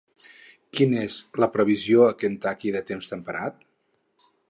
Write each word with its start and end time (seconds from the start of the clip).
Quin 0.77 0.95
és 1.01 1.17
la 1.43 1.51
previsió 1.57 2.03
a 2.07 2.17
Kentucky 2.25 2.75
de 2.79 2.85
temps 2.91 3.15
temperat 3.15 3.65